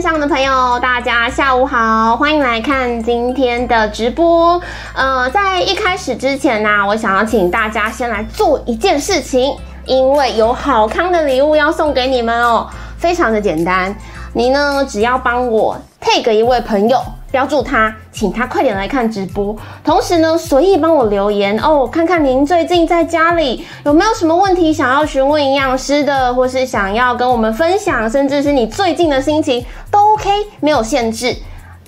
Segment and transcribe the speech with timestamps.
[0.00, 4.58] 上的朋友，大家下午好，欢迎来看今天的直播。
[4.94, 12.66] 呃，在一开始之前呢，我想要请大家先来做一件事情，因为有好康的礼物要送给你们哦，
[12.96, 13.94] 非常的简单，
[14.32, 16.98] 你呢只要帮我 take 一位朋友。
[17.30, 19.56] 标注他，请他快点来看直播。
[19.84, 30.28] 同时呢，随意帮我留言哦，看看您最近在家里有没有什么问题想要询问营养师的，或是想要跟我们分享，甚至是你最近的心情都 OK，
[30.60, 31.36] 没有限制。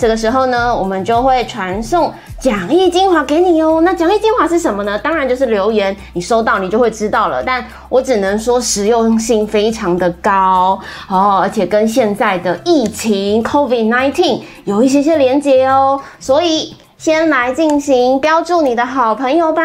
[0.03, 3.81] 这个时候呢，我们就会传送讲义精华给你哦。
[3.85, 4.99] 那讲义精华是什么呢？
[4.99, 7.41] 当然就是留言，你收到你就会知道了。
[7.41, 10.77] 但我只能说实用性非常的高
[11.09, 16.01] 哦，而且跟现在的疫情 COVID-19 有一些些连接哦。
[16.19, 19.63] 所以先来进行标注你的好朋友吧。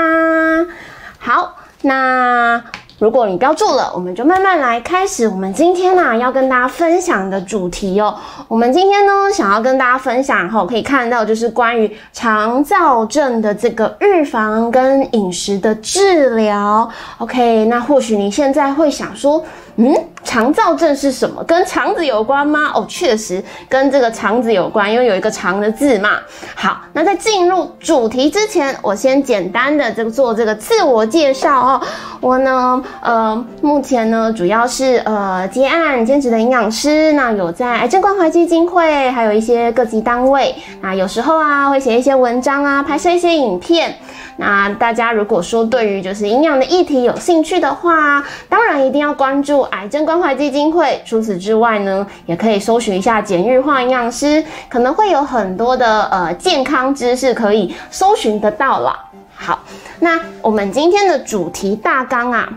[1.18, 2.63] 好，那。
[2.99, 5.27] 如果你标注了，我们就慢慢来开始。
[5.27, 8.15] 我们今天呢要跟大家分享的主题哦，
[8.48, 16.89] 我们今天呢想要跟大家分享后，可以看到就是关于肠燥症的这个预防跟饮食的治疗。
[17.20, 19.43] OK，那或许你现在会想说。
[19.79, 21.43] 嗯，肠燥症是什么？
[21.43, 22.71] 跟肠子有关吗？
[22.73, 26.17] 哦，确实跟这个肠子有关，因为有一个“肠”的字嘛。
[26.55, 31.81] 好，那在进入主题之前，我先简单的这个做这个自我介绍哦。
[32.20, 43.95] 我呢，呃，目前呢主要是呃接案兼职的营养师，那有在癌症关怀基金会，还有一些各级单位，那有时候啊会写一些文章啊，拍摄一些影片。
[44.39, 51.01] 那大家如果说对于就是营养的议题有兴趣的话，当然一定要关注癌症关怀基金会。
[51.05, 58.98] 除此之外呢，也可以搜寻一下简玉化营养师，可能会有很多的呃健康知识可以搜寻得到了。
[59.35, 59.60] 好，
[59.99, 62.49] 那我们今天的主题大纲啊，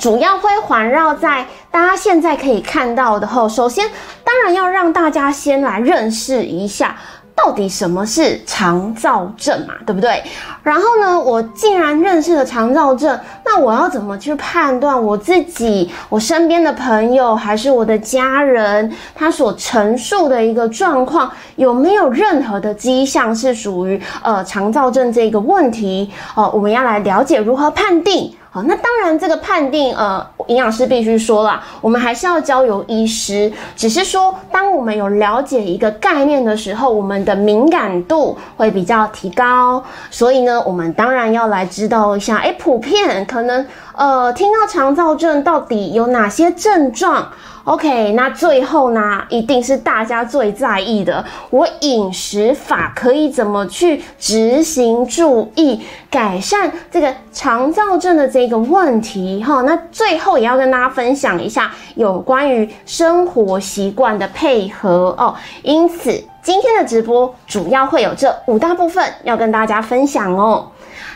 [0.00, 3.90] 主要会环绕在大家现在可以看到的后，首先
[4.24, 6.96] 当然要让大家先来认识一下。
[7.38, 9.74] 到底什么是肠燥症嘛？
[9.86, 10.20] 对不对？
[10.64, 26.10] 然后呢，我既然认识了肠燥症，那我要怎么去判断我自己、我身边的朋友还是我的家人，他所陈述的一个状况有没有任何的迹象是属于呃肠燥症这个问题？
[26.34, 28.34] 哦，我们要来了解如何判定。
[28.50, 33.52] 好，那当然，这个判定，呃，营养师必须说了，我们还是要交由医师。
[33.76, 39.84] 只是说，当我们有了解一个概念的时候，我们的敏感度会比较提高。
[40.10, 43.66] 所以呢，我们当然要来知道一下，哎，普遍可能，
[43.98, 47.32] 呃，听到肠燥症到底有哪些症状
[47.64, 59.62] ？OK，那最后呢，一定是大家最在意的，我饮食法可以怎么去执行，注意改善这个肠燥症的这个问题哈。
[59.62, 65.34] 那最后也要跟大家分享一下有关于生活习惯的配合哦。
[65.64, 70.70] 因此，今天的直播主要会有这五大部分要跟大家分享哦。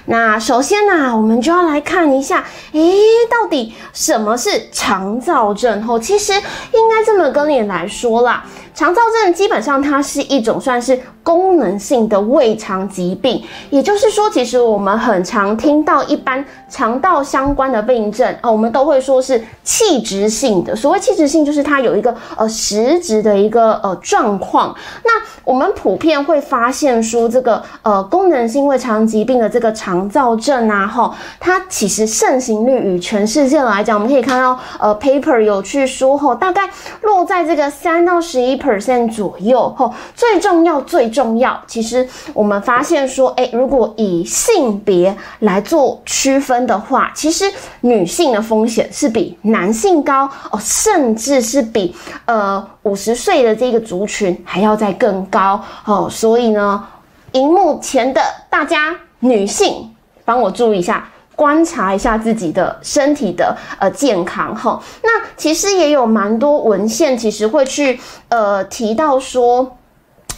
[0.06, 2.92] 那首先呢，我们就要来看一下，诶，
[3.30, 5.82] 到底什么是肠燥症？
[5.82, 8.44] 候，其实应该这么跟你来说啦。
[8.74, 20.74] 肠燥症基本上它是一种算是功能性的胃肠疾病，也就是说，其实我们很常听到一般肠道相关的病症啊，我们都会说是器质性的。
[20.74, 24.74] 所谓器质性，就是它有一个呃实质的一个呃状况。
[25.04, 25.10] 那
[25.44, 36.68] 我们普遍会发现说，这个呃功能性胃肠疾病的这个肠燥症啊，哈，它其实盛行率与全世界来讲，我们可以看到呃 paper 有去说后，大概
[37.02, 38.56] 落在这个三到十一。
[38.62, 51.94] Percent 左右吼，最重要最重要，其实我们发现说，哎，如果以性别来做区分的话，其实女性的风险是比男性高哦，甚至是比
[52.26, 56.86] 呃五十岁的这个族群还要再更高哦，所以呢，
[57.32, 61.08] 荧幕前的大家女性，帮我注意一下。
[61.34, 69.76] 观察一下自己的身体的呃健康哈，那其实也有蛮多文献，其实会去呃提到说。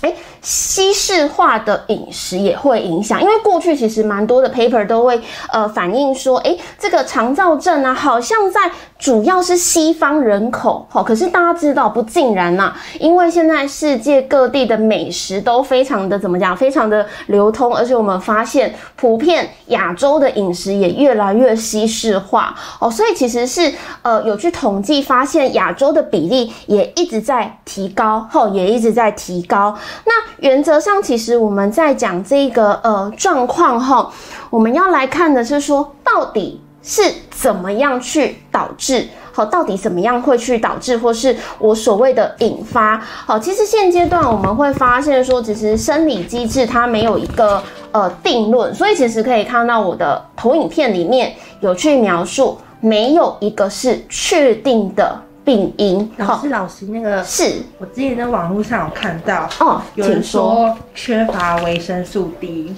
[0.01, 5.19] 哎，西式化的饮食也会影响，因为过去其实蛮多的 paper 都会
[5.51, 8.71] 呃反映说，哎，这个肠燥症啊，好像在
[9.05, 23.71] 主要是西方人口，好，可是大家知道不尽然呐，因为现在世界各地的美食都非常的怎么讲，非常的流通，而且我们发现普遍亚洲的饮食也越来越西式化哦，所以其实是
[24.01, 29.77] 呃有去统计发现亚洲的比例也一直在提高，后也一直在提高。
[30.07, 34.11] 那原则上，其实我们在讲这个呃状况哈，
[34.49, 39.09] 我们要来看的是说，到底是怎么样去导致？
[39.33, 42.97] 好，到底怎么样会去导致，或是我所谓的引发？
[42.99, 47.61] 好，其实现阶段我们会发现说，其实生理机制它没有一个
[47.91, 56.09] 呃定论，所以其实可以看到我的投影片里面有去描述，没有一个是确定的病因。
[56.19, 62.73] 老师，老师，那个是我之前在网络上有看到哦，有人说缺乏维生素 D。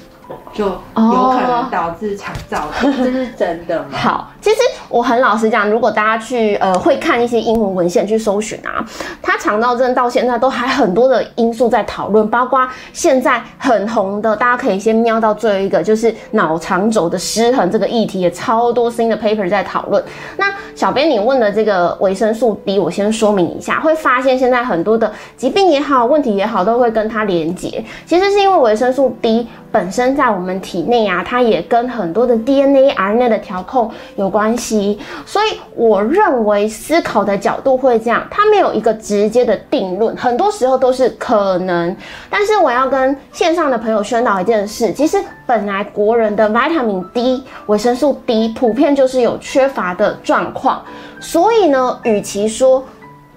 [0.53, 3.89] 就有可能导致肠燥症， 这是真的吗？
[3.97, 4.59] 好，其实
[4.89, 8.79] 我很老实讲，如果大家去呃会看一些英文文献去搜寻啊，
[9.21, 20.01] 它肠道症到现在都还很多的因素在讨论，包括现在很红的，大家可以先瞄到最后一个就是脑肠轴的失衡这个议题，也超多新的 paper 在讨论。
[20.37, 20.47] 那
[20.77, 29.49] 小编你问的这个维生素 D，我先说明一下，会发现现在很多的疾病也好，问题也好，都会跟它连接，其实是因为维生素 D。
[29.73, 41.97] 本身在我们体内啊，它也跟很多的 DNA、RNA 的调控有关系，所以我认为思考的角度会这样，它没有一个直接的定论，很多时候都是可能。
[42.29, 45.17] 但是我要跟线上的朋友宣导一件事，其实
[45.47, 50.83] 本来国人的 vitamin D 维生素 D 普遍就是有缺乏的状况，
[51.19, 52.85] 所以呢，与其说。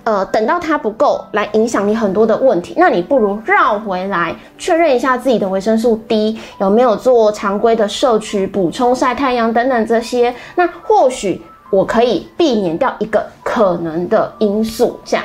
[0.09, 11.39] 呃，等到它不够来影响你很多的问题，那你不如绕回来确认一下自己的维生素 D 有没有做常规的摄取、补充、晒太阳等等这些，那或许
[11.69, 15.23] 我可以避免掉一个可能的因素，这样。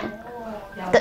[0.92, 1.00] 对。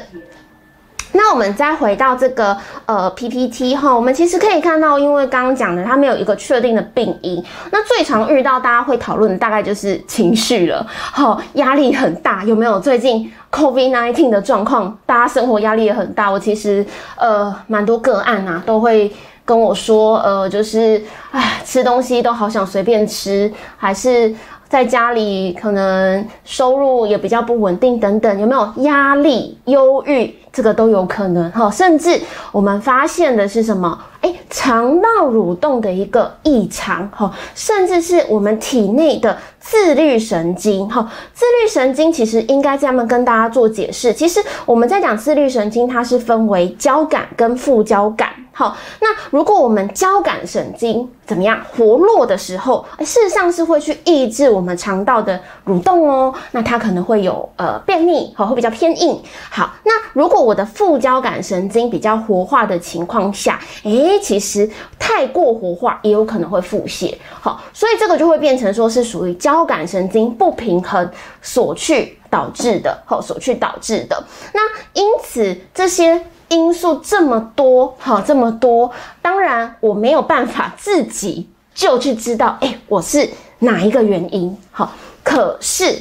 [1.13, 14.97] 那我们再回到这个呃 PPT 哈，我们其实可以看到，因为刚刚讲的它没有一个确定的病因，那最常遇到大家会讨论的大概就是情绪了，好，压力很大，有没有最近 COVID-19 的状况？
[15.05, 16.85] 大家生活压力也很大，我其实
[17.15, 19.11] 呃蛮多个案啊都会
[19.45, 21.01] 跟我说，呃就是
[21.31, 24.33] 唉吃东西都好想随便吃，还是。
[24.69, 30.35] 在家里可能收入也比较不稳定，等等，有没有压力、忧郁？
[30.53, 31.69] 这个都有可能哈。
[31.69, 32.21] 甚至
[32.53, 33.99] 我们发现的是什么？
[34.21, 41.11] 哎，肠道蠕动的一个异常哈，甚至是我们体内的自律神经哈。
[41.33, 44.13] 自律神经其实应该这样跟大家做解释。
[44.13, 48.29] 其实我们在讲自律神经，它是分为交感跟副交感。
[48.53, 56.33] 好，那如果我们交感神经怎么样活络的时候，事实上是会去抑制我们肠道的蠕动哦。
[56.51, 59.19] 那它可能会有呃便秘，好，会比较偏硬。
[59.49, 64.69] 好，那如果我的副交感神经比较活化的情况下，诶，其实
[64.99, 67.15] 太过活化也有可能会腹泻。
[67.39, 71.09] 好，所以这个就会变成说是属于交感神经不平衡
[71.41, 74.23] 所去导致的，好，所去导致的。
[74.53, 74.61] 那
[74.93, 76.23] 因此这些。
[76.49, 78.91] 因素这么多，好这么多，
[79.23, 84.55] 当然我没有办法自己就去知道，哎，我是哪一个原因？
[84.69, 84.93] 好，
[85.23, 85.97] 可是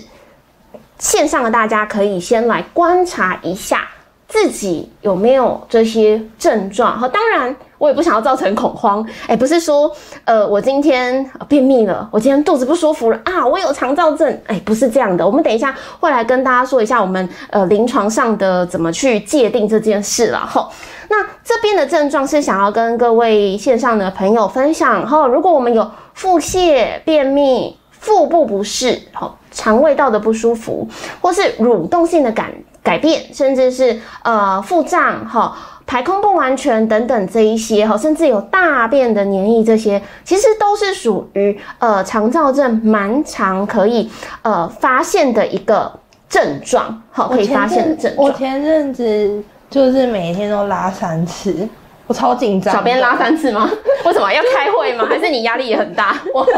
[0.99, 3.89] 线上的大家可以先来观察一下
[4.32, 6.99] 自己有没有这些症状。
[6.99, 7.55] 好，当然。
[7.82, 9.90] 我也不想要造成恐慌，哎，不是说，
[10.25, 15.26] 呃，我今天便秘了，我今天肚子不舒服了啊，我有肠燥症，哎，不是这样的。
[15.26, 20.69] 我们等一下会来跟大家说一下我们呃临床上的怎么去界定这件事了哈。
[21.08, 30.88] 那这边的症状是想要跟各位线上的朋友分享哈，如果我们有腹泻、便秘、腹部不适、哈肠胃道的不舒服，
[31.20, 35.56] 或是蠕动性的感改变，甚至是呃腹胀哈。
[35.84, 44.08] 排空不完全等等这一些哈，甚至有大便的黏液，这些其实都是属于呃肠燥症蛮常可以
[44.43, 45.93] 呃发现的一个
[46.31, 48.27] 症状，好可以发现的症状。
[48.27, 51.69] 我前阵子就是每天都拉三次，
[52.13, 52.75] 我超紧张。
[52.75, 53.71] 小编拉三次吗？
[54.05, 55.07] 为什么要开会吗？
[55.09, 56.21] 还是你压力也很大？
[56.35, 56.51] 我不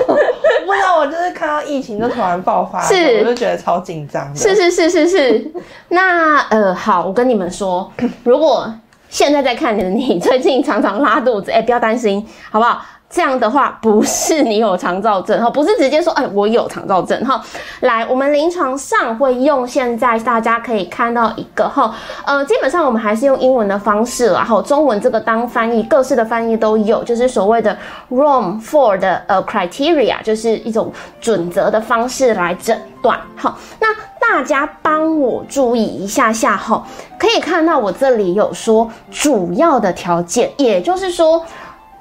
[0.72, 4.34] 知道，我就是看到疫情就突然爆发，是我就觉得超紧张。
[4.34, 5.52] 是是是是是。
[5.90, 7.88] 那呃好，我跟你们说，
[8.24, 8.68] 如果
[9.08, 12.82] 现在在看的你，最近常常拉肚子，哎，不要担心，好不好？
[13.14, 17.40] 这样的话不是你有肠燥症哈，不是直接说，哎，我有肠燥症哈。
[17.82, 21.94] 来，我们临床上会用现在大家可以看到一个哈，
[22.26, 27.78] 呃，基本上我们还是用英文的方式，然后中文这个当翻译，各式的翻译都有，就是所谓的
[28.10, 33.20] Rome for 的呃 criteria，就是一种准则的方式来诊断。
[33.36, 33.86] 好，那。
[34.26, 36.82] 大家帮我注意一下下哈，
[37.18, 41.44] 可以看到我这里有说主要的条件，也就是说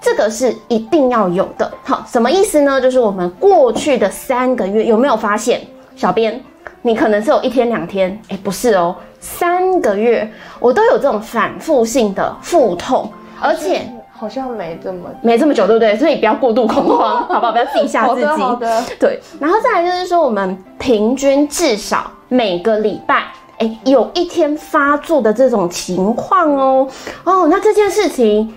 [0.03, 1.71] 这个是一定要有的。
[1.83, 2.79] 好，什么意思呢？
[2.79, 5.61] 就是我们过去的三个月有没有发现，
[5.95, 6.39] 小编
[6.81, 10.29] 你可能是有一天两天，哎，不是哦，三个月
[10.59, 13.09] 我都有这种反复性的腹痛，
[13.41, 13.81] 而且。
[14.15, 15.97] 好像没这么没这么久，对不对？
[15.97, 17.51] 所以不要过度恐慌，好不好？
[17.51, 18.25] 不要自己吓自己。
[18.25, 18.83] 好的好的。
[18.97, 23.25] 对，然后再来就是说，我们平均至少每个礼拜，
[23.57, 26.87] 哎，有一天发作的这种情况哦。
[27.25, 28.53] 哦，那这件事情，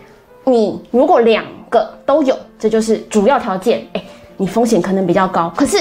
[0.47, 3.87] 你如果两个都有，这就是主要条件。
[3.93, 4.03] 哎，
[4.37, 5.77] 你风险可能比较高，可是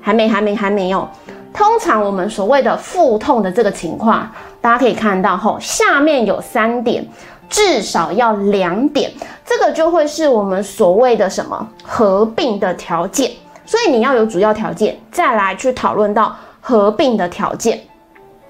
[0.00, 1.08] 还没还没还没有。
[1.52, 7.06] 通常我们所谓的腹痛的这个情况，大家可以看到后，下面有三点。
[7.50, 9.10] 至少要两点，
[9.42, 13.30] 这个就会是我们所谓的什么合并的条件。
[13.64, 17.80] 所以你要有主要条件，再来去讨论到合并的条件。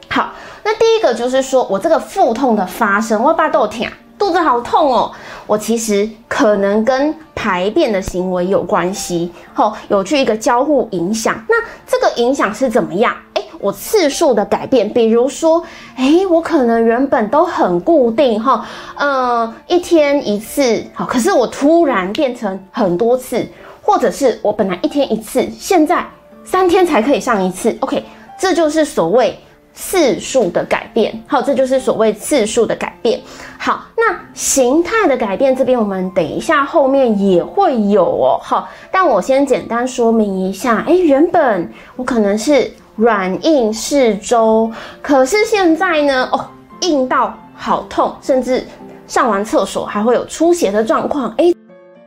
[0.09, 0.33] 好，
[0.65, 3.87] 那第一个就是说我这个腹痛的发生，我爸豆疼，
[4.19, 5.13] 肚子好痛哦。
[5.47, 11.43] 我其实可能跟排便的行为有关系，吼，有去一个交互影响。
[11.49, 11.55] 那
[11.87, 13.15] 这个影响是怎么样？
[13.35, 13.43] 哎。
[13.61, 15.61] 我次数的改变，比如说，
[15.97, 18.65] 哎，我可能原本都很固定哈，
[18.97, 23.45] 呃，一天一次，好，可是我突然变成很多次，
[23.83, 26.07] 或者是我本来一天一次，现在
[26.45, 28.05] 三天才可以上一次，OK，
[28.39, 29.37] 这就是所谓
[29.81, 33.21] 次数的改变，好，这就是所谓次数的改变。
[33.57, 42.69] 好，那形态的改变这边我们等一下后面也会有哦，好，但我先简单说明一下，哎，原本我可能是。
[42.99, 46.29] 软硬适中，可是现在呢？
[46.33, 46.45] 哦，
[46.81, 48.67] 硬到好痛，甚至
[49.07, 51.33] 上完厕所还会有出血的状况。
[51.39, 51.55] 哎，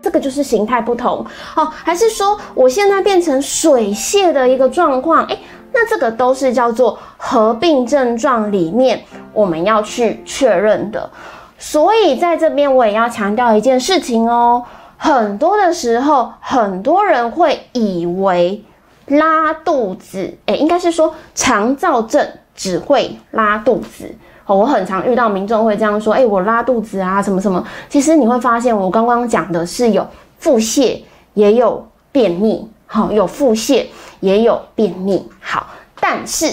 [0.01, 1.25] 这个就是形态不同
[1.55, 1.65] 哦。
[1.71, 5.23] 还是说我现在变成水泄的一个状况？
[5.27, 5.37] 哎，
[5.73, 9.01] 那这个都是叫做合并症状里面
[9.33, 11.09] 我们要去确认的。
[11.57, 14.63] 所以在这边我也要强调一件事情哦，
[14.97, 18.63] 很多的时候很多人会以为。
[19.07, 22.25] 拉肚子，哎，应该是说肠燥症
[22.55, 24.09] 只会拉肚子。
[24.45, 27.61] 我很常遇到民众会这样说，哎，我拉肚子啊，什么什么。
[27.89, 31.01] 其实你会发现，我刚刚讲的是有腹泻，
[31.33, 33.85] 也有便秘，好，有腹泻，
[34.19, 35.29] 也有便秘。
[35.39, 35.67] 好，
[36.01, 36.45] 但是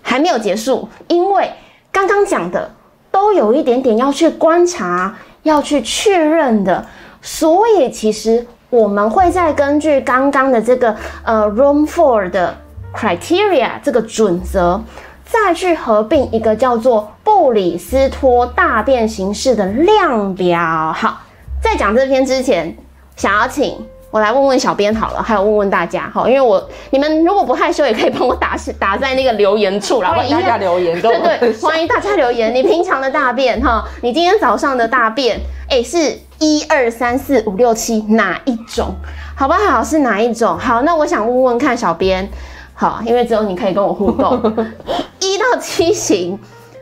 [0.00, 1.52] 还没有结束，因为
[1.92, 2.74] 刚刚讲的
[3.10, 6.86] 都有一点点要去观察，要去确认的，
[7.20, 8.46] 所以其实。
[8.70, 12.56] 我们会再根据刚刚的这个呃 Room for 的
[12.92, 14.80] criteria 这个准则，
[15.24, 20.92] 再去合并一个叫做布里斯托大便形式的量表。
[20.92, 21.20] 好，
[21.62, 22.76] 在讲这篇之前，
[23.14, 23.78] 想要请
[24.14, 30.12] 我来问问小编好了，还有问问大家哈，因为我你们如果不害羞，也可以帮我打打在那个留言处啦。
[30.12, 32.54] 欢迎大家留言，对对，欢迎大家留言。
[32.54, 36.16] 你平常的大便哈，你今天早上的大便，哎是。
[36.40, 38.94] 一二三四五六七，哪一种？
[39.34, 39.82] 好不好？
[39.82, 40.58] 是哪一种？
[40.58, 42.28] 好，那我想问问看小编，
[42.74, 44.36] 好，因为只有你可以跟我互动。
[45.20, 46.38] 一到七型，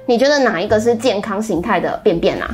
[0.06, 2.48] 你觉得哪一个是健康形态的便便啊？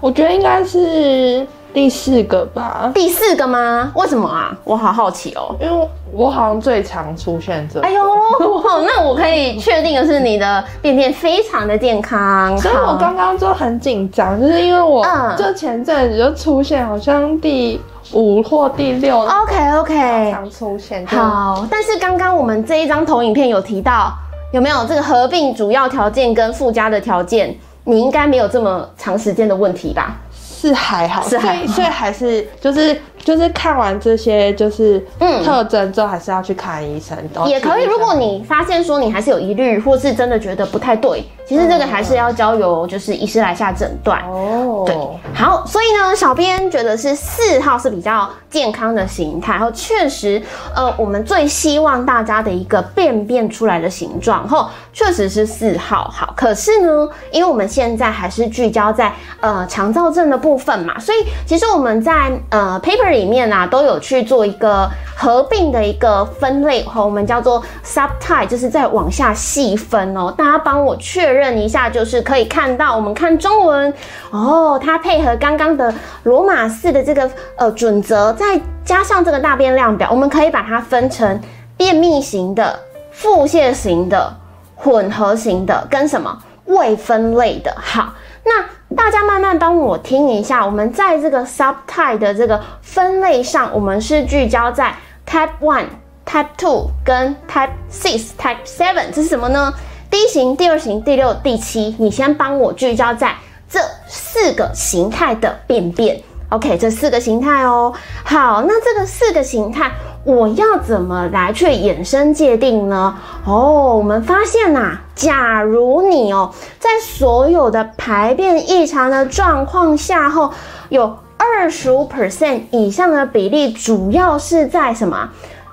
[0.00, 1.46] 我觉得应该是。
[1.76, 3.92] 第四个吧，第四个吗？
[3.94, 4.56] 为什么啊？
[4.64, 7.78] 我好好奇哦，因为我好像最常出现这。
[7.80, 8.02] 哎呦，
[8.86, 12.56] 那我可以确定的是你的便便非常的健康。
[12.56, 15.06] 所以我刚刚就很紧张，就是因为我
[15.36, 17.78] 就前阵子就出现，好像第
[18.14, 19.20] 五或第六。
[19.20, 21.06] OK OK，常出现。
[21.06, 24.14] 好，但是刚刚我们这一张投影片有提到，
[24.50, 27.54] 有没有这个合并主要条件跟附加的条件？
[27.84, 30.16] 你应该没有这么长时间的问题吧？
[30.58, 37.18] 是还好，所以所以还是就是就是看完这些就是嗯特征之后，还是要去看医生。
[37.44, 41.24] 也可以，如果你发现说你还是有疑虑，或是真的觉得不太对。
[41.48, 44.82] 其实这个还是要交由就是医师来下诊断哦。
[44.84, 44.96] 对，
[45.32, 50.42] 好，所以呢，小编觉得是四号是比较健康的形态，然后确实，
[50.74, 56.10] 呃，我们最希望大家的一个便便出来的形状，后确实是四号。
[56.12, 70.32] 好，可是呢，因为我们现在还是聚焦在呃肠燥症的部分嘛，所以其实我们在呃 paper 里面啊都有去做一个合并的一个分类，和我们叫做 subtype，就是在往下细分哦。
[70.34, 71.36] 大家帮我确。
[71.36, 73.92] 认一下，就是可以看到，我们看中文
[74.30, 75.92] 哦，它配合刚刚的
[76.22, 81.38] 罗马式的这个呃准则，再加上这个大变量表，我们可以把它分成
[81.76, 82.78] 便秘型的、
[83.10, 84.34] 腹泻型的、
[84.76, 87.74] 混合型的跟什么未分类的。
[87.76, 94.94] 好，那大家慢慢帮我听一下，我们在这个 subtype 的这个分类上，我们是聚焦在
[95.26, 95.86] type one、
[96.24, 99.74] type two 跟 type six、type seven，这是什么呢？
[100.08, 103.34] 第一型、第二型、第六、第七，你先帮我聚焦在
[103.68, 106.22] 这四个形态的便便。
[106.50, 107.92] OK，这四个形态哦。
[108.24, 109.90] 好，那这个四个形态，
[110.26, 113.16] 我要怎么来去衍生界定呢？
[113.44, 120.52] 哦，我们发现呐，假如你哦，在所有的排便异常的状况下后，
[120.88, 125.30] 有二十五 percent 以上的比例，主要是在什么？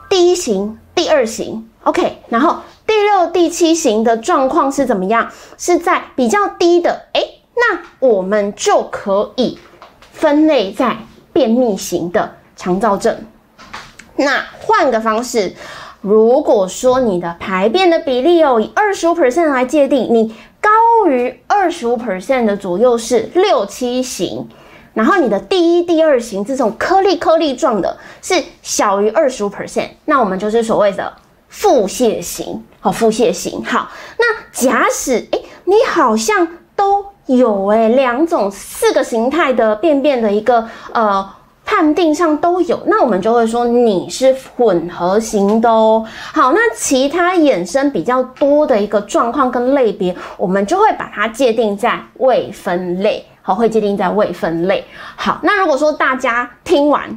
[0.08, 5.30] 第一型、第二型，OK，然后第六、第七型的状况是怎么样？
[5.58, 7.22] 是在比较低的，哎，
[7.56, 9.58] 那我们就可以
[10.12, 10.96] 分类在
[11.34, 13.18] 便秘型的肠燥症。
[14.16, 15.54] 那换个方式，
[16.02, 20.70] 如果说你的排便的比例哦，以二十五 percent 来界定，你高
[21.08, 24.48] 于二十五 percent 的左右是六七型，
[24.94, 31.12] 然后你的第一、第二型这种颗粒颗粒状的是小于二十五 percent，那我们就是所谓的
[31.50, 33.66] 腹泻型，好，腹泻型。
[33.66, 33.90] 好，
[34.20, 41.28] 那假使哎，你好像都有哎两种四个形态的便便的一个呃。
[41.66, 46.06] 判定上都有，那我们就会说你是混合型的哦。
[46.34, 53.26] 好，那其他衍生比较多的一个状况跟类别，我们就会把它界定在未分类。
[53.42, 54.86] 好，会界定在未分类。
[55.16, 57.10] 好，那如果说大家听完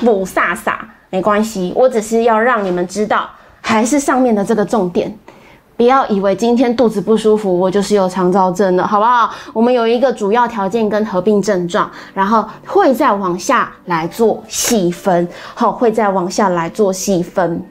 [0.00, 0.74] 不飒飒，
[1.10, 3.28] 没关系，我只是要让你们知道，
[3.60, 5.16] 还是上面的这个重点。
[5.76, 9.30] 不要以为今天肚子不舒服，我就是有肠燥症了，好不好？
[9.52, 17.62] 我们有一个主要条件跟合并症状，然后会再往下来做细分，好，会再往下来做细分。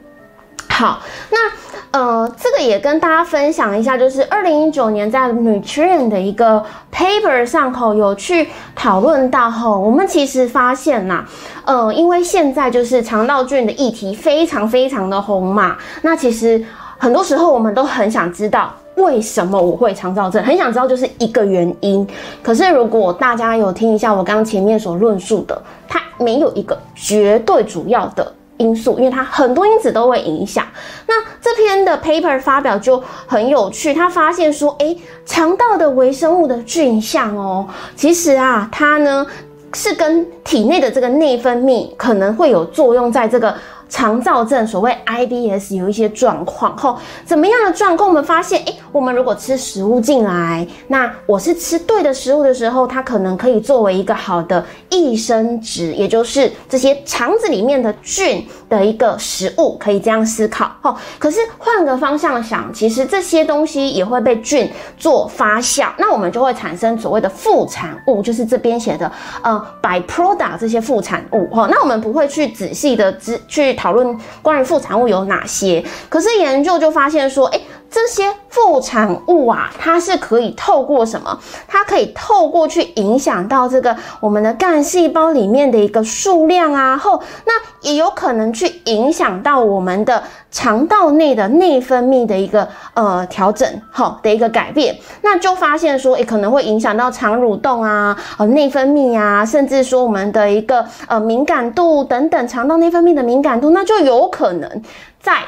[0.68, 11.24] 好，那呃，这个也跟大家分享一下，就是二零一九年在 Nutrient 的一个 paper 上口有去讨论到后，我们其实发现呐，
[11.64, 16.64] 呃，因为现在就是肠道菌的议题非常非常的红嘛，那其实。
[16.98, 22.06] 很多时候我们都很想知道为什么我会肠燥症，很想知道就是一个原因。
[22.42, 30.64] 可是如果大家有听一下我刚刚前面所论述的，它没有一个绝对主要的因素，因为它很多因子都会影响。
[31.06, 39.26] 那这篇的 paper 发表就很有趣，他发现说，哎，肠道的微生物的菌相哦，其实啊，它呢
[39.74, 43.54] 是跟体内的这个内分泌可能会有作用，在这个。
[43.88, 48.08] 肠燥症，所谓 IBS 有一些状况，后怎么样的状况？
[48.08, 60.96] 我们发现，诶，我们如果吃食物进来，那我是吃对的食物的时候，它可能可以作为一个好的益生值，也就是这些肠子里面的菌的一个食物，可以这样思考，吼。
[61.18, 69.10] 可是换个方向想，其实这些东西也会被菌做发酵，那我们就会产生所谓的副产物，就是这边写的，
[69.42, 71.66] 呃，byproduct 这些副产物，吼。
[71.68, 73.76] 那我们不会去仔细的去。
[73.76, 75.84] 讨论关于副产物有哪些？
[76.08, 77.60] 可是研究就发现说，哎。
[77.90, 81.38] 这些副产物啊，它是可以透过什么？
[81.68, 87.52] 它可以透过去影响到这个我们的干细胞里面的一个数量啊，后那
[87.88, 94.96] 也有可能去影响到我们的肠道内的内分泌的一个呃调整，好，的一个改变。
[95.22, 104.82] 那就发现说，也可能会影响到肠蠕动啊，呃内分泌啊，甚至说我们的一个呃敏感度等等，肠道内分泌的敏感度，那就有可能
[105.20, 105.42] 在。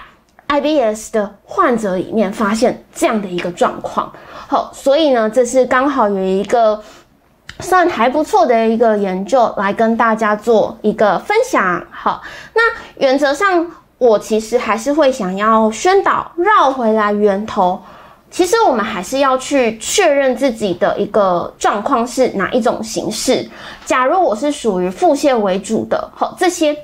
[0.48, 4.10] IBS 的患者里面发现这样的一个状况，
[4.48, 6.82] 好，所以呢，这是刚好有一个
[7.60, 11.86] 算还不错的一个研究来跟大家做一个分享。
[11.90, 12.22] 好，
[12.54, 12.62] 那
[12.96, 17.78] 原则上我其实还是会想要宣导绕回来源头，
[18.30, 23.46] 其实我们还是要去确认自己的一个状况是哪一种形式。
[23.84, 26.74] 假如我是属于腹泻为主的，好，这些。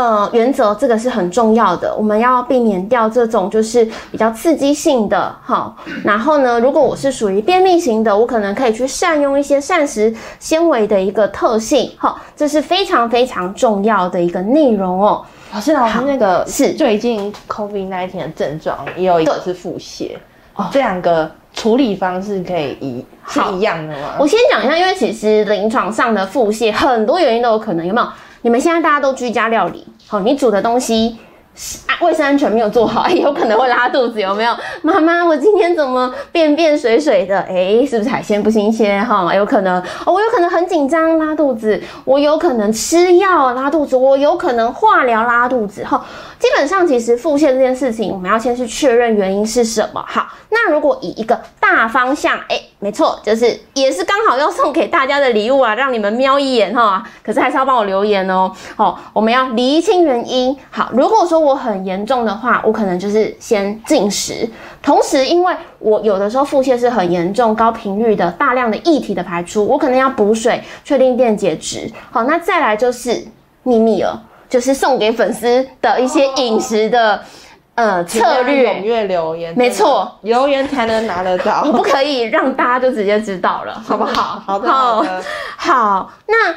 [0.00, 5.76] 呃，原则这个是很重要的，我们要避免掉这种就是比较刺激性的哈。
[6.02, 15.22] 然后呢，如果我是属于便秘型的，我可能可以去善用一些膳食纤维的一个特性哈，这是非常非常重要的一个内容哦。
[15.52, 20.12] 老师，老师，那个是最近 COVID nineteen 的症状也有一个是腹泻
[20.54, 24.14] 哦，这两个处理方式可以一是一样的吗？
[24.18, 28.08] 我先讲一下，因为其实临床上的腹泻很多原因都有可能，有没有？
[28.42, 31.18] 你们现在大家都居家料理，好，你煮的东西。
[32.00, 34.56] 卫生安全没有做好， 有可能会拉肚子，有没有？
[34.82, 37.40] 妈妈，我今天怎么便便水水的？
[37.40, 39.04] 哎，是不是海鲜不新鲜？
[39.04, 45.84] 哈，有可能哦，我有可能很紧张拉肚子，我有可能吃药拉肚子，我有可能化疗拉肚子。
[45.84, 46.02] 哈，
[46.38, 50.02] 基本上其实腹泻这件事情，我们要先去确认原因是什么。
[50.06, 57.00] 好，那如果以一个大方向，哎，没错，就是也是刚好要送给大家的礼物啊，让你们瞄一眼哈。
[57.22, 58.50] 可是还是要帮我留言哦。
[58.74, 60.56] 好，我们要厘清原因。
[60.70, 61.60] 好，如果说我。
[61.60, 64.48] 很严重的话，我可能就是先进食，
[64.82, 71.86] 同时因为我有的时候腹泻是很严重、高频率的、大量的液体的排出，我可能要补水，确定电解质。
[72.10, 73.22] 好，那再来就是
[73.62, 77.20] 秘密了，就是送给粉丝的一些饮食的。
[77.74, 78.74] 呃，策略。
[78.74, 84.42] 踊跃留言，没错，留言才能拿得到， 不可以让大家就直接知道了，好不好？
[84.46, 85.22] 好的，好的，
[85.56, 86.54] 好，那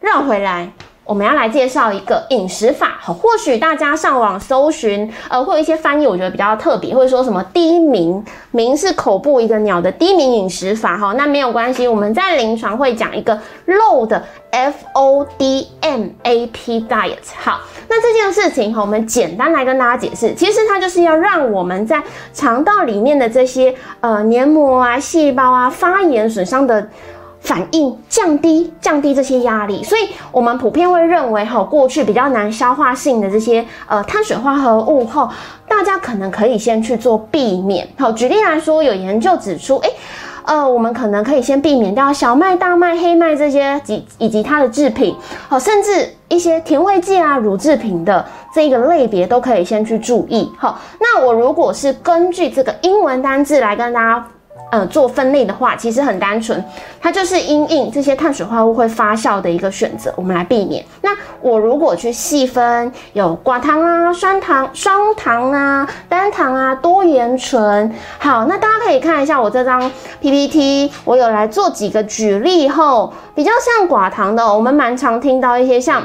[0.00, 0.70] 绕回来。
[1.04, 13.36] 我们要来介绍一个饮食法，或许大家上网搜寻，呃，会有一些翻译，我觉得比较特别，或者说什么低鸣，鸣是口部一个鸟的低鸣饮食法，哈，那没有关系，我们在临床会讲一个
[13.66, 22.00] low 的 F O D M A P diet，好，那这件事情哈，我们简单来跟大家解释，其实它就是要让我们在
[22.32, 26.88] 肠道里面的这些呃黏膜啊、细胞啊发炎损伤的。
[27.42, 35.28] 反应降低，降低这些压力，所以我们普遍会认为，哈，过去比较难消化性的这些呃碳水化合物，后
[35.68, 37.86] 大家可能可以先去做避免。
[37.98, 39.90] 好，举例来说，有研究指出，诶，
[40.44, 45.14] 呃，我们可能可以先避免掉小麦、大麦、黑麦这些及以及它的制品，
[45.48, 48.24] 好，甚至一些甜味剂啊、乳制品的
[48.54, 50.48] 这个类别都可以先去注意。
[50.56, 54.26] 好，那我如果是根据这个英文单字来跟大家。
[54.72, 56.64] 呃，做分类的话，其实很单纯，
[56.98, 60.82] 它就是因应这些碳水化合物会发酵的一个选择，我们来避免。
[61.02, 61.10] 那
[61.42, 67.92] 我如果去细分，有寡糖啊、酸糖、双糖啊、单糖啊、多盐醇。
[68.18, 76.02] 好，那大家可以看一下我这张 PPT，我有来做几个举例后，比较像寡糖的，我们蛮常听到一些像。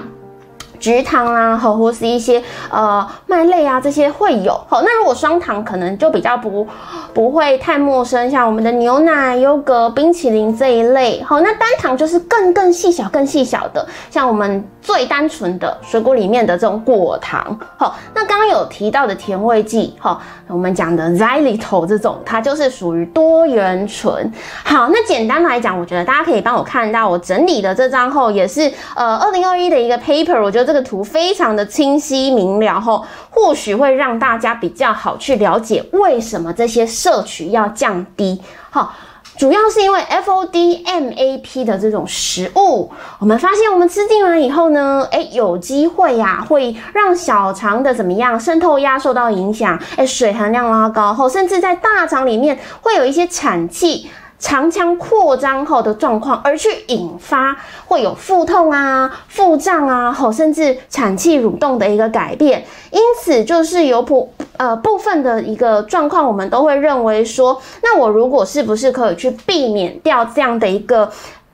[0.80, 4.54] 菊糖啊，好，或是一些呃麦类啊，这些会有。
[4.68, 6.68] 好，那如果双糖可能就比较不
[7.14, 11.22] 不会太陌生，像我们的牛奶、优格、冰淇淋这一类。
[11.24, 17.60] 好，那单糖就是更更细小、更细小的，像我们最单纯的水果里面的这种果糖。
[17.76, 24.32] 好，那刚刚有提到的甜味剂，好，我们讲的 xylitol 这种，它就是属于多元醇。
[24.64, 30.68] 好，那简单来讲，我觉得大家可以帮我看到我整理的这张后，也是呃二零二一的一个 paper，我觉得。
[30.68, 38.42] 这个图非常的清晰明了，后或许会让大家比较好去了解为什么这些摄取要降低。
[38.70, 38.94] 好，
[39.38, 54.10] 主要是因为 FODMAP 的这种食物，我们发现我们吃进来以后呢，哎，有机会呀，会让小肠的怎么样渗透压受到影响，哎，水含量拉高后，甚至在大肠里面会有一些产气。
[54.40, 62.64] 肠腔扩张后的状况，而去引发会有腹痛啊、腹胀啊，吼，甚至产气蠕动的一个改变。
[62.92, 71.10] 因此，就是有普呃部分的一个状况，我们都会认为说，那我如果是不是可以去避免掉这样的一个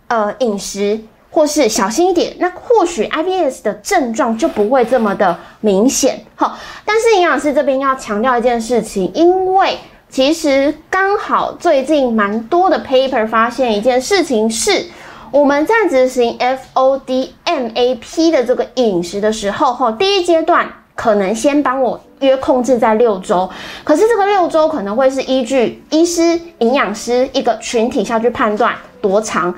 [0.08, 6.26] 呃饮食，或是小心一点，那或许 IBS 的症状就不会这么的明显。
[6.36, 9.78] 好，但是营养师这边要强调一件事情，因为。
[10.10, 14.86] 其实刚好最近蛮多的 paper 发现一件事情是，
[15.32, 23.50] 我们在执行 FODMAP 的这个饮食的时候，哈，第一阶段可能先帮我约控制在六周，
[23.84, 29.54] 可是这个六周可能会是依据医师、营养师一个群体下去判断多长。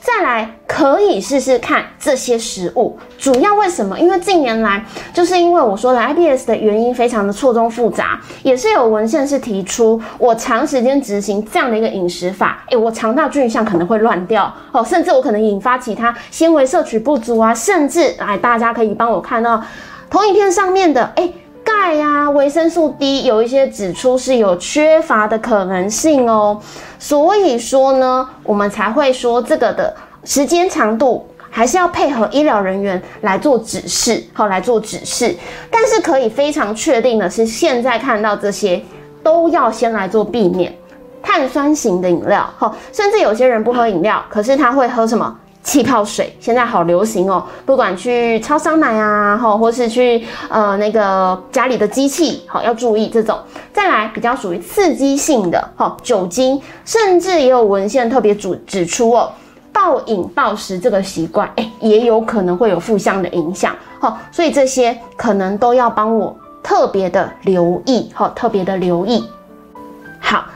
[0.00, 3.98] 再来可以试试看这些食物，主要为什么？
[3.98, 19.62] 因为近年来，就是因为我说的 IBS 的原因非常的错综复杂，也是有文献是提出，我长时间执行这样的一个饮食法，诶，我肠道菌相可能会乱掉哦，甚至我可能引发其他纤维摄取不足啊，甚至来大家可以帮我看到
[20.10, 21.34] 投影片上面的，诶。
[21.64, 26.58] 钙呀，维生素 D 有一些指出是有缺乏的可能性哦，
[26.98, 29.94] 所以说呢，我们才会说这个的
[30.24, 35.36] 时间长度还是要配合医疗人员来做指示，好来做指示。
[35.70, 38.82] 但是可以非常确定的是，现在看到这些
[39.22, 40.74] 都要先来做避免
[41.22, 45.38] 碳酸型的饮料，好，甚至有些人不喝饮料，可是他会喝什么？
[45.68, 53.38] 气泡水现在好流行哦，不管去超商买啊，哈，或是去呃那个家里的机器，好要注意这种。
[53.70, 59.30] 再来比较属于刺激性的，哈，酒精，甚至也有文献特别指指出哦，
[59.70, 69.22] 暴饮暴食这个习惯，哎，也有可能会有负向的影响，好，所以这些可能都要帮我特别的留意，哈，特别的留意。
[70.18, 70.46] 好，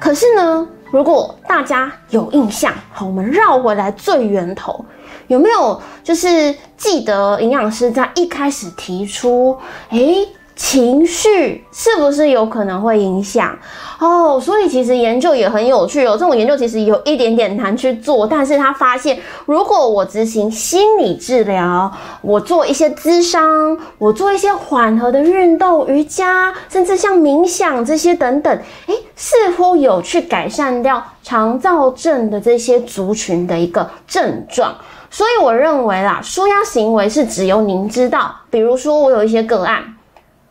[0.00, 0.66] 可是呢？
[0.94, 4.84] 如果大家有印象，好，我们绕回来最源头，
[5.26, 9.58] 有没有就是记得营养师在一开始提出，
[9.90, 10.28] 诶。
[10.56, 13.58] 情绪是不是有可能会影响
[13.98, 14.38] 哦？
[14.40, 16.12] 所以其实研究也很有趣哦。
[16.12, 34.74] 这种研究其实有一点点难去做，但是他发现，如果我执行心理治疗，我做一些咨商，我做一些缓和的运动、瑜伽，甚至像冥想这些等等，诶，似乎有去改善掉肠燥症的这些族群的一个症状。
[35.10, 38.34] 所以我认为啦，舒压行为是只有您知道。
[38.50, 39.82] 比如说，我有一些个案，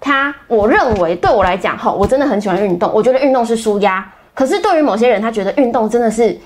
[0.05, 4.05] 他我认为对我来讲，哈，我真的很喜欢运动，我觉得运动是舒压。
[4.33, 6.37] 可是对于某些人，他觉得运动真的是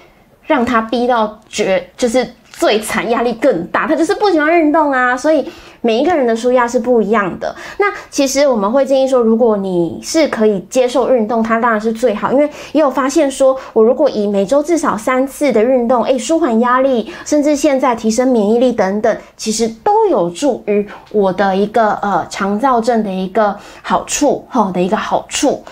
[0.45, 2.23] 让他逼到绝，就是
[2.57, 5.15] 最惨，压力更大，他就是不喜欢运动啊。
[5.15, 5.49] 所以。
[5.81, 7.55] 每一个人的舒压是不一样的。
[7.77, 12.31] 那其实我们会建议说，如果你是可以接受运动，它当然是最好。
[12.31, 25.63] 因为也有发现说，我如果以每周至少三次的运动，诶，舒缓压力，甚至现在提升免疫力等等，其实都有助于我的一个呃肠燥症的一个好处，哈的一个好处。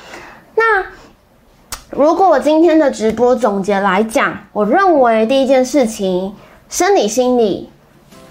[0.53, 0.85] 那
[1.89, 6.33] 如果我今天的直播总结来讲，我认为第一件事情，
[6.75, 7.69] 生理、心理、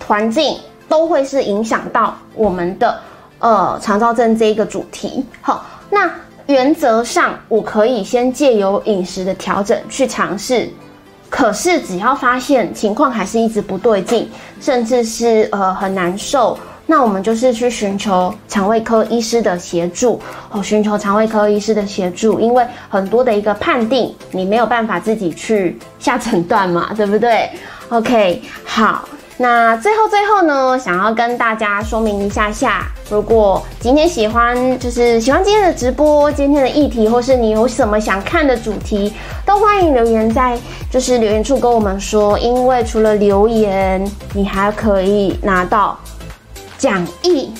[0.07, 0.59] 环境。
[0.87, 3.01] 都会是影响到我们的
[3.39, 5.25] 呃肠燥症这一个主题。
[5.41, 6.09] 好，那
[6.47, 10.69] 原则上我可以先借由饮食的调整去尝试，
[11.31, 14.31] 可是只要发现情况还是一直不对劲，
[14.61, 27.51] 甚至是呃很难受，那我们就是去寻求肠胃科医师的协助哦，寻求肠胃科医师的协助，因为很多的一个判定你没有办法自己去下诊断嘛，对不对
[27.95, 29.09] ？OK，好。
[29.37, 39.13] 那最后最后呢，想要跟大家说明一下下，如果今天喜欢，就是喜欢今天的直播，今天的议题，或是你有什么想看的主题，
[39.45, 40.57] 都欢迎留言在
[40.89, 45.99] 就是留言处跟我们说，因为除了留言，你还可以拿到
[46.79, 47.53] 讲义。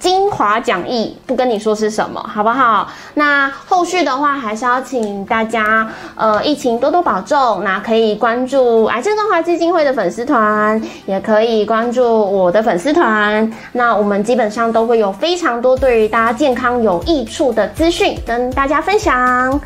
[0.00, 2.88] 精华讲义不跟你说是什么，好不好？
[3.14, 5.86] 那后续的话还是要请大家，
[6.16, 7.62] 呃，疫情多多保重。
[7.62, 13.52] 那可以关注癌症关怀基金会的粉丝团，也可以关注我的粉丝团。
[13.72, 19.60] 那我们基本上都会有非常多对于大家健康有益处的资讯跟大家分享。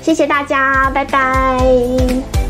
[0.00, 2.41] 谢谢大家，拜拜。